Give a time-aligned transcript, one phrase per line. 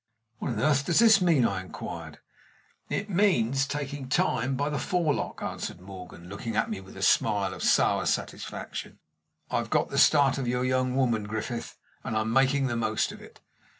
[0.39, 2.17] "What on earth does this mean?" I inquired.
[2.89, 7.53] "It means taking Time by the forelock," answered Morgan, looking at me with a smile
[7.53, 8.97] of sour satisfaction.
[9.51, 13.21] "I've got the start of your young woman, Griffith, and I'm making the most of
[13.21, 13.41] it."